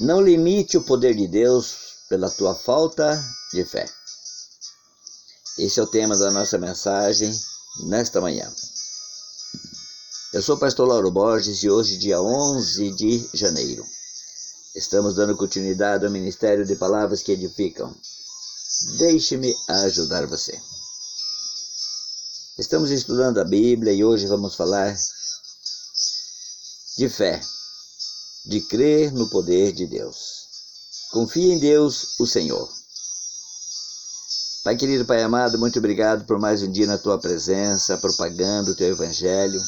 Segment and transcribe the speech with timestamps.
[0.00, 1.74] Não limite o poder de Deus
[2.08, 3.86] pela tua falta de fé.
[5.58, 7.30] Esse é o tema da nossa mensagem
[7.80, 8.50] nesta manhã.
[10.32, 13.84] Eu sou o pastor Lauro Borges e hoje, dia 11 de janeiro,
[14.74, 17.94] estamos dando continuidade ao Ministério de Palavras que Edificam.
[18.96, 20.58] Deixe-me ajudar você.
[22.58, 24.96] Estamos estudando a Bíblia e hoje vamos falar
[26.96, 27.38] de fé
[28.46, 30.48] de crer no poder de Deus.
[31.12, 32.68] Confie em Deus, o Senhor.
[34.62, 38.74] Pai querido, Pai amado, muito obrigado por mais um dia na tua presença, propagando o
[38.74, 39.60] teu evangelho,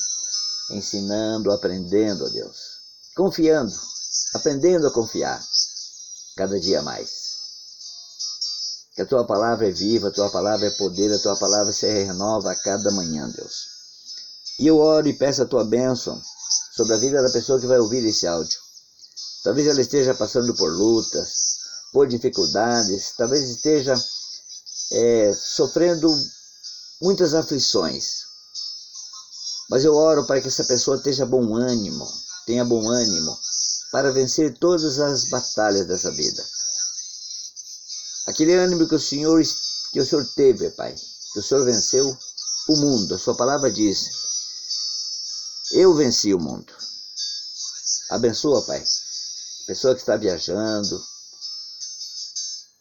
[0.70, 2.56] ensinando, aprendendo, ó Deus.
[3.16, 3.72] Confiando,
[4.34, 5.42] aprendendo a confiar
[6.36, 7.10] cada dia mais.
[8.94, 11.86] Que a tua palavra é viva, a tua palavra é poder, a tua palavra se
[11.86, 13.54] renova a cada manhã, Deus.
[14.60, 16.20] E eu oro e peço a tua bênção
[16.76, 18.61] sobre a vida da pessoa que vai ouvir esse áudio.
[19.42, 21.58] Talvez ela esteja passando por lutas,
[21.92, 23.94] por dificuldades, talvez esteja
[24.92, 26.08] é, sofrendo
[27.00, 28.22] muitas aflições.
[29.68, 32.06] Mas eu oro para que essa pessoa tenha bom ânimo,
[32.46, 33.38] tenha bom ânimo
[33.90, 36.44] para vencer todas as batalhas dessa vida.
[38.26, 39.42] Aquele ânimo que o Senhor
[39.92, 40.94] que o Senhor teve, Pai,
[41.32, 42.16] que o Senhor venceu
[42.68, 43.14] o mundo.
[43.14, 44.10] A sua palavra diz:
[45.72, 46.72] Eu venci o mundo.
[48.10, 48.82] Abençoa, Pai,
[49.66, 51.02] pessoa que está viajando,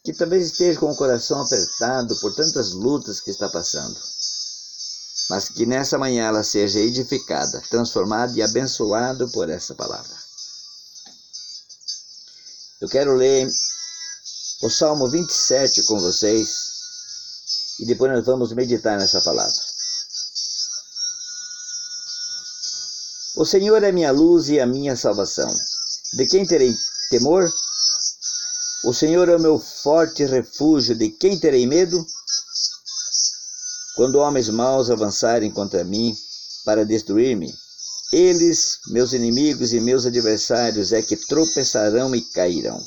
[0.04, 3.98] que talvez esteja com o coração apertado por tantas lutas que está passando,
[5.30, 10.16] mas que nessa manhã ela seja edificada, transformada e abençoada por essa palavra.
[12.80, 13.48] Eu quero ler
[14.62, 16.72] o Salmo 27 com vocês
[17.78, 19.72] e depois nós vamos meditar nessa palavra.
[23.36, 25.54] O Senhor é minha luz e a minha salvação.
[26.14, 26.74] De quem terei
[27.10, 27.50] temor?
[28.84, 32.04] O Senhor é o meu forte refúgio, de quem terei medo?
[33.96, 36.14] Quando homens maus avançarem contra mim
[36.64, 37.52] para destruir-me,
[38.12, 42.78] eles, meus inimigos e meus adversários, é que tropeçarão e cairão.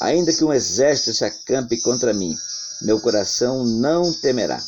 [0.00, 2.36] Ainda que um exército se acampe contra mim,
[2.82, 4.62] meu coração não temerá.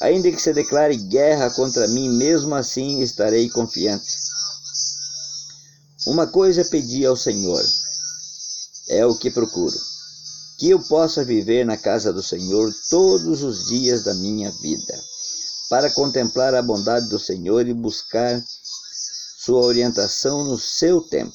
[0.00, 4.30] Ainda que se declare guerra contra mim, mesmo assim estarei confiante.
[6.10, 7.64] Uma coisa pedi ao Senhor,
[8.88, 9.78] é o que procuro,
[10.58, 15.00] que eu possa viver na casa do Senhor todos os dias da minha vida,
[15.68, 18.44] para contemplar a bondade do Senhor e buscar
[19.38, 21.32] sua orientação no seu tempo.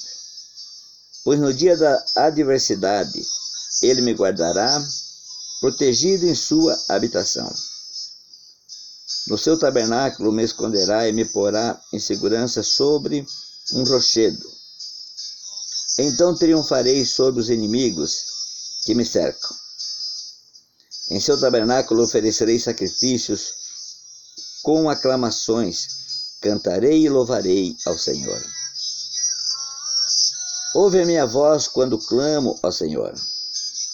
[1.24, 3.25] Pois no dia da adversidade,
[3.81, 4.86] ele me guardará,
[5.62, 7.50] protegido em sua habitação.
[9.28, 13.25] No seu tabernáculo me esconderá e me porá em segurança sobre
[13.72, 14.53] um rochedo.
[15.97, 19.56] Então triunfarei sobre os inimigos que me cercam.
[21.11, 23.53] Em seu tabernáculo oferecerei sacrifícios
[24.63, 25.88] com aclamações,
[26.41, 28.44] cantarei e louvarei ao Senhor.
[30.73, 33.13] Ouve a minha voz quando clamo ao Senhor.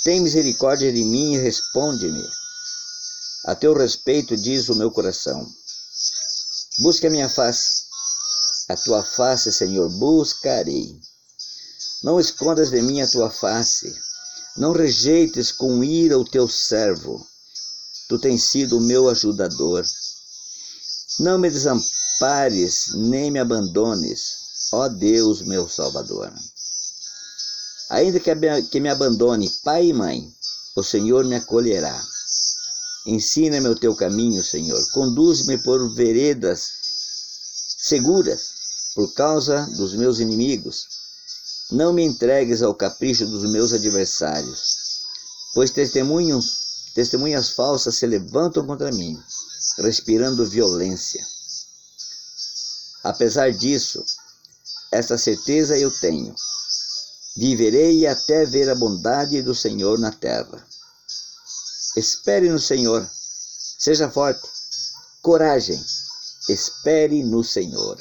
[0.03, 2.27] Tem misericórdia de mim e responde-me.
[3.45, 5.47] A teu respeito diz o meu coração.
[6.79, 7.83] Busque a minha face.
[8.69, 10.99] A tua face, Senhor, buscarei.
[12.03, 13.93] Não escondas de mim a tua face,
[14.57, 17.25] não rejeites com ira o teu servo.
[18.09, 19.85] Tu tens sido o meu ajudador.
[21.19, 24.21] Não me desampares, nem me abandones,
[24.73, 26.33] ó Deus, meu Salvador.
[27.89, 30.33] Ainda que me abandone pai e mãe,
[30.75, 32.03] o Senhor me acolherá.
[33.05, 34.79] Ensina-me o teu caminho, Senhor.
[34.91, 36.67] Conduz-me por veredas
[37.77, 38.41] seguras,
[38.95, 41.00] por causa dos meus inimigos.
[41.71, 45.05] Não me entregues ao capricho dos meus adversários,
[45.53, 49.17] pois testemunhos, testemunhas falsas se levantam contra mim,
[49.77, 51.25] respirando violência.
[53.03, 54.03] Apesar disso,
[54.91, 56.35] essa certeza eu tenho.
[57.37, 60.67] Viverei até ver a bondade do Senhor na terra.
[61.95, 63.09] Espere no Senhor.
[63.79, 64.41] Seja forte.
[65.21, 65.81] Coragem.
[66.49, 67.97] Espere no Senhor.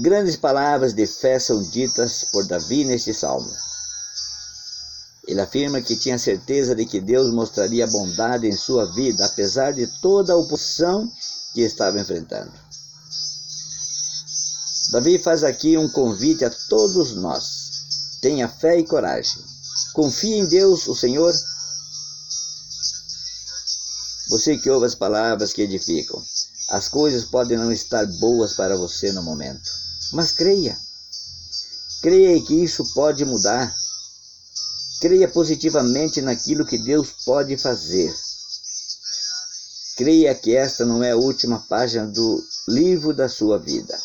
[0.00, 3.50] Grandes palavras de fé são ditas por Davi neste salmo.
[5.26, 9.86] Ele afirma que tinha certeza de que Deus mostraria bondade em sua vida, apesar de
[10.00, 11.10] toda a oposição
[11.52, 12.52] que estava enfrentando.
[14.92, 18.18] Davi faz aqui um convite a todos nós.
[18.22, 19.42] Tenha fé e coragem.
[19.92, 21.34] Confie em Deus, o Senhor.
[24.30, 26.22] Você que ouve as palavras que edificam.
[26.70, 30.78] As coisas podem não estar boas para você no momento, mas creia.
[32.02, 33.74] Creia que isso pode mudar.
[35.00, 38.14] Creia positivamente naquilo que Deus pode fazer.
[39.96, 43.98] Creia que esta não é a última página do livro da sua vida.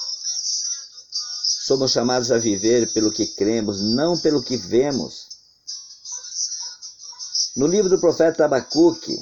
[1.65, 5.27] Somos chamados a viver pelo que cremos, não pelo que vemos.
[7.55, 9.15] No livro do profeta Abacuque,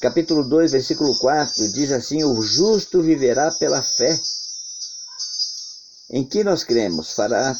[0.00, 4.18] capítulo 2, versículo 4, diz assim: O justo viverá pela fé.
[6.10, 7.56] Em que nós cremos fará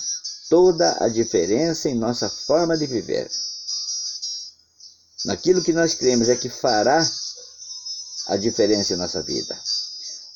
[0.49, 3.29] toda a diferença em nossa forma de viver.
[5.25, 7.05] Naquilo que nós cremos é que fará
[8.29, 9.59] a diferença em nossa vida.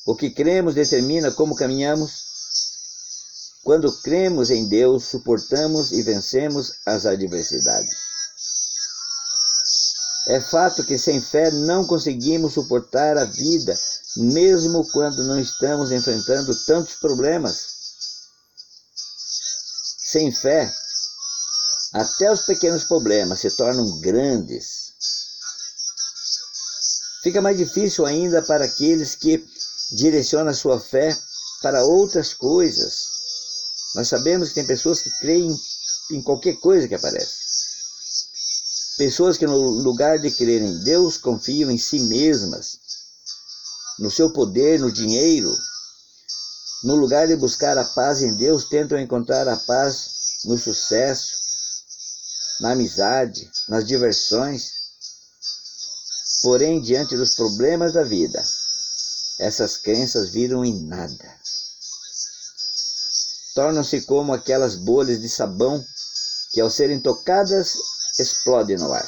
[0.05, 2.31] O que cremos determina como caminhamos.
[3.63, 7.95] Quando cremos em Deus, suportamos e vencemos as adversidades.
[10.27, 13.77] É fato que sem fé não conseguimos suportar a vida,
[14.17, 17.80] mesmo quando não estamos enfrentando tantos problemas.
[20.11, 20.69] Sem fé,
[21.93, 24.91] até os pequenos problemas se tornam grandes.
[27.23, 29.41] Fica mais difícil ainda para aqueles que
[29.93, 31.17] direcionam a sua fé
[31.61, 32.93] para outras coisas.
[33.95, 35.57] Nós sabemos que tem pessoas que creem
[36.11, 37.35] em qualquer coisa que aparece.
[38.97, 42.79] Pessoas que, no lugar de crer em Deus, confiam em si mesmas,
[43.97, 45.49] no seu poder, no dinheiro,
[46.83, 51.29] no lugar de buscar a paz em Deus, tentam encontrar a paz no sucesso,
[52.59, 54.71] na amizade, nas diversões.
[56.41, 58.43] Porém, diante dos problemas da vida,
[59.39, 61.39] essas crenças viram em nada.
[63.53, 65.83] Tornam-se como aquelas bolhas de sabão
[66.51, 67.73] que, ao serem tocadas,
[68.17, 69.07] explodem no ar.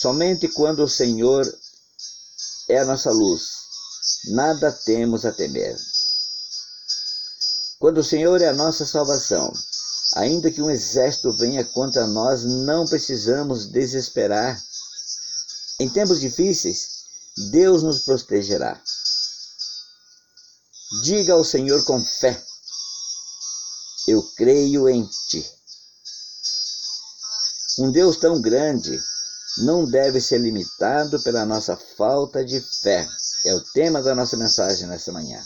[0.00, 1.44] Somente quando o Senhor
[2.68, 3.67] é a nossa luz,
[4.26, 5.76] nada temos a temer.
[7.78, 9.52] Quando o Senhor é a nossa salvação,
[10.16, 14.60] ainda que um exército venha contra nós, não precisamos desesperar.
[15.78, 16.88] Em tempos difíceis,
[17.50, 18.82] Deus nos protegerá.
[21.04, 22.42] Diga ao Senhor com fé:
[24.08, 25.48] Eu creio em ti.
[27.78, 28.98] Um Deus tão grande
[29.58, 33.06] não deve ser limitado pela nossa falta de fé.
[33.48, 35.42] É o tema da nossa mensagem nessa manhã.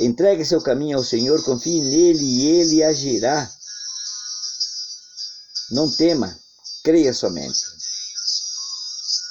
[0.00, 3.50] Entregue seu caminho ao Senhor, confie nele e ele agirá.
[5.70, 6.38] Não tema,
[6.84, 7.58] creia somente.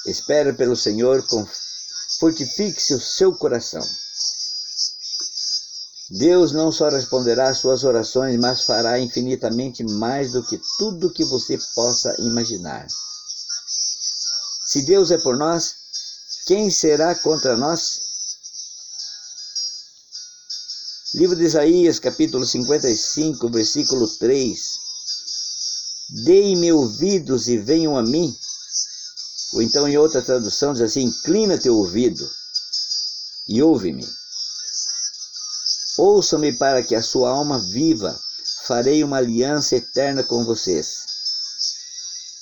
[0.06, 1.24] Espere pelo Senhor,
[2.18, 3.86] fortifique-se o seu coração.
[6.10, 11.24] Deus não só responderá às suas orações, mas fará infinitamente mais do que tudo que
[11.24, 12.88] você possa imaginar.
[14.66, 15.77] Se Deus é por nós,
[16.48, 18.00] quem será contra nós?
[21.14, 24.58] Livro de Isaías, capítulo 55, versículo 3.
[26.24, 28.34] Deem-me ouvidos e venham a mim.
[29.52, 32.26] Ou então, em outra tradução, diz assim: Inclina teu ouvido
[33.46, 34.08] e ouve-me.
[35.98, 38.18] Ouçam-me para que a sua alma viva.
[38.66, 41.04] Farei uma aliança eterna com vocês.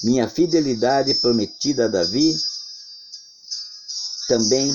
[0.05, 2.37] Minha fidelidade prometida a Davi
[4.29, 4.71] também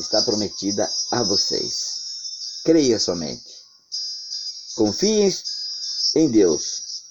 [0.00, 2.62] está prometida a vocês.
[2.64, 3.44] Creia somente.
[4.76, 5.32] Confiem
[6.16, 6.62] em Deus,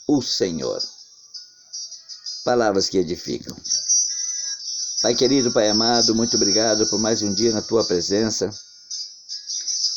[0.07, 0.81] o Senhor.
[2.43, 3.55] Palavras que edificam.
[5.01, 8.49] Pai querido, Pai amado, muito obrigado por mais um dia na tua presença,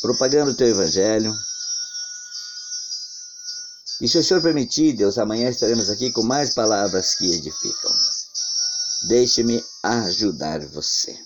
[0.01, 1.33] propagando o teu evangelho.
[4.01, 7.91] E se o Senhor permitir, Deus, amanhã estaremos aqui com mais palavras que edificam.
[9.07, 11.17] Deixe-me ajudar você.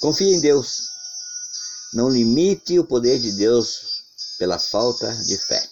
[0.00, 0.88] Confie em Deus.
[1.92, 4.02] Não limite o poder de Deus
[4.38, 5.68] pela falta de fé.